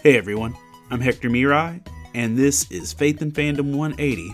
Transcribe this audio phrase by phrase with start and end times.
[0.00, 0.56] Hey everyone,
[0.92, 4.32] I'm Hector Miray, and this is Faith and Fandom 180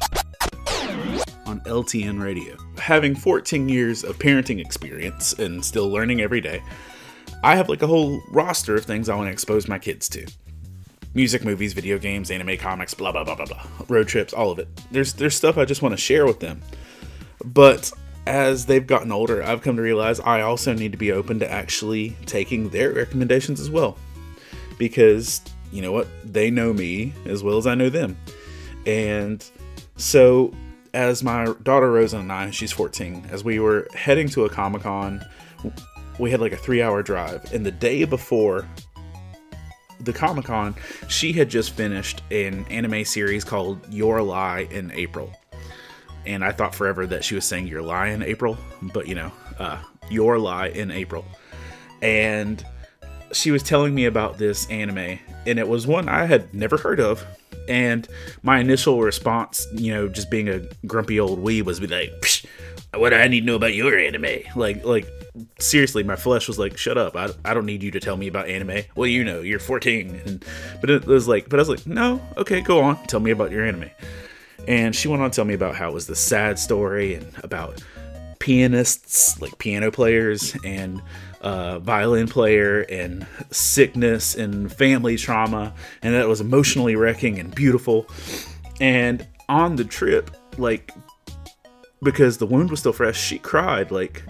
[1.46, 2.54] on LTN Radio.
[2.76, 6.62] Having 14 years of parenting experience and still learning every day,
[7.42, 10.26] I have like a whole roster of things I want to expose my kids to.
[11.14, 13.66] Music, movies, video games, anime, comics, blah blah blah blah blah.
[13.88, 14.68] Road trips, all of it.
[14.90, 16.60] There's there's stuff I just want to share with them.
[17.42, 17.90] But
[18.26, 21.50] as they've gotten older, I've come to realize I also need to be open to
[21.50, 23.96] actually taking their recommendations as well.
[24.78, 25.40] Because
[25.72, 26.06] you know what?
[26.24, 28.16] They know me as well as I know them.
[28.86, 29.44] And
[29.96, 30.52] so,
[30.92, 34.82] as my daughter Rosa and I, she's 14, as we were heading to a Comic
[34.82, 35.24] Con,
[36.18, 37.52] we had like a three hour drive.
[37.52, 38.68] And the day before
[40.00, 40.74] the Comic Con,
[41.08, 45.32] she had just finished an anime series called Your Lie in April.
[46.26, 49.32] And I thought forever that she was saying Your Lie in April, but you know,
[49.58, 49.78] uh,
[50.10, 51.24] Your Lie in April.
[52.02, 52.64] And
[53.32, 57.00] she was telling me about this anime, and it was one I had never heard
[57.00, 57.24] of.
[57.68, 58.06] And
[58.42, 62.12] my initial response, you know, just being a grumpy old wee, was be like,
[62.94, 65.08] "What do I need to know about your anime?" Like, like
[65.58, 67.16] seriously, my flesh was like, "Shut up!
[67.16, 70.20] I, I don't need you to tell me about anime." Well, you know, you're 14,
[70.26, 70.44] and
[70.80, 73.50] but it was like, but I was like, "No, okay, go on, tell me about
[73.50, 73.90] your anime."
[74.68, 77.26] And she went on to tell me about how it was the sad story and
[77.42, 77.82] about
[78.44, 81.00] pianists, like piano players, and
[81.40, 88.06] uh, violin player and sickness and family trauma, and that was emotionally wrecking and beautiful.
[88.82, 90.92] And on the trip, like,
[92.02, 94.22] because the wound was still fresh, she cried like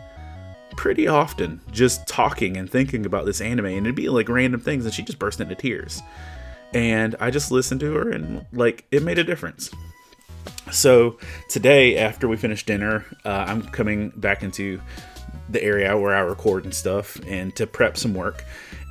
[0.77, 4.85] pretty often just talking and thinking about this anime, and it'd be like random things,
[4.85, 6.03] and she just burst into tears.
[6.73, 9.73] And I just listened to her, and like, it made a difference.
[10.75, 14.80] So today, after we finish dinner, uh, I'm coming back into
[15.48, 18.44] the area where I record and stuff and to prep some work.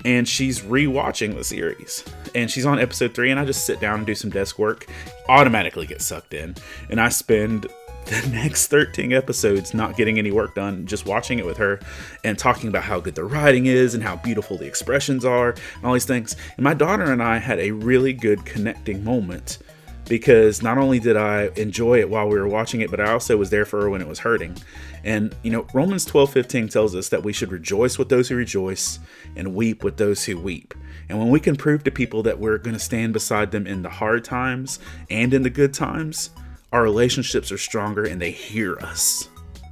[0.06, 2.06] And she's rewatching the series.
[2.34, 4.88] And she's on episode three, and I just sit down and do some desk work,
[5.28, 6.56] automatically get sucked in.
[6.90, 7.68] And I spend
[8.06, 11.82] the next 13 episodes not getting any work done, just watching it with her
[12.24, 15.86] and talking about how good the writing is and how beautiful the expressions are and
[15.86, 16.38] all these things.
[16.56, 19.60] And my daughter and I had a really good connecting moment
[20.08, 23.38] because not only did I enjoy it while we were watching it, but I also
[23.38, 24.58] was there for her when it was hurting.
[25.04, 29.00] And you know, Romans 12:15 tells us that we should rejoice with those who rejoice
[29.36, 30.74] and weep with those who weep.
[31.10, 33.82] And when we can prove to people that we're going to stand beside them in
[33.82, 36.30] the hard times and in the good times,
[36.72, 39.30] our relationships are stronger and they hear us.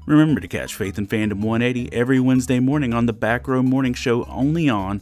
[0.07, 3.93] Remember to catch Faith and Fandom 180 every Wednesday morning on the Back Row Morning
[3.93, 5.01] Show only on